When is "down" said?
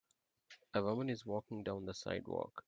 1.61-1.85